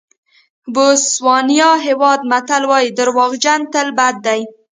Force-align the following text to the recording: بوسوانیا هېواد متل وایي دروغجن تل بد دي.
بوسوانیا 0.73 1.71
هېواد 1.87 2.19
متل 2.31 2.63
وایي 2.71 2.89
دروغجن 2.99 3.61
تل 3.73 3.87
بد 3.97 4.15
دي. 4.25 4.41